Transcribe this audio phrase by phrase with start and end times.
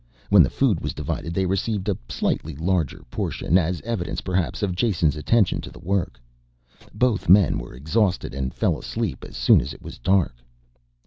[0.31, 4.73] When the food was divided they received a slightly larger portion, as evidence perhaps of
[4.75, 6.19] Jason's attention to the work.
[6.91, 10.37] Both men were exhausted and fell asleep as soon as it was dark.